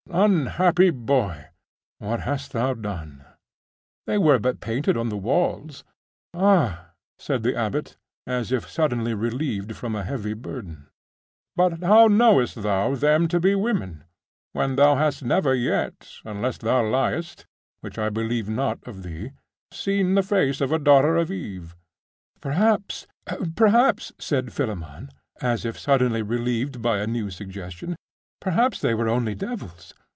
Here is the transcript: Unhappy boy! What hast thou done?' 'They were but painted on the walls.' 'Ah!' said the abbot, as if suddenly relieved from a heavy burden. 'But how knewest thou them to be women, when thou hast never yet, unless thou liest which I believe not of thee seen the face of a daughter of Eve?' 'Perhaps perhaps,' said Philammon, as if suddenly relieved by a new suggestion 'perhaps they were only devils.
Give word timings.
Unhappy 0.13 0.89
boy! 0.89 1.45
What 1.99 2.21
hast 2.21 2.51
thou 2.51 2.73
done?' 2.73 3.23
'They 4.05 4.17
were 4.17 4.39
but 4.39 4.59
painted 4.59 4.97
on 4.97 5.07
the 5.07 5.15
walls.' 5.15 5.85
'Ah!' 6.33 6.89
said 7.17 7.43
the 7.43 7.55
abbot, 7.55 7.95
as 8.27 8.51
if 8.51 8.69
suddenly 8.69 9.13
relieved 9.13 9.73
from 9.77 9.95
a 9.95 10.03
heavy 10.03 10.33
burden. 10.33 10.89
'But 11.55 11.79
how 11.81 12.07
knewest 12.07 12.61
thou 12.61 12.93
them 12.95 13.29
to 13.29 13.39
be 13.39 13.55
women, 13.55 14.03
when 14.51 14.75
thou 14.75 14.95
hast 14.95 15.23
never 15.23 15.55
yet, 15.55 16.11
unless 16.25 16.57
thou 16.57 16.83
liest 16.83 17.45
which 17.79 17.97
I 17.97 18.09
believe 18.09 18.49
not 18.49 18.85
of 18.85 19.03
thee 19.03 19.31
seen 19.71 20.15
the 20.15 20.23
face 20.23 20.59
of 20.59 20.73
a 20.73 20.79
daughter 20.79 21.15
of 21.15 21.31
Eve?' 21.31 21.73
'Perhaps 22.41 23.07
perhaps,' 23.55 24.11
said 24.19 24.51
Philammon, 24.51 25.09
as 25.41 25.63
if 25.63 25.79
suddenly 25.79 26.21
relieved 26.21 26.81
by 26.81 26.97
a 26.99 27.07
new 27.07 27.29
suggestion 27.31 27.95
'perhaps 28.41 28.81
they 28.81 28.93
were 28.93 29.07
only 29.07 29.35
devils. 29.35 29.93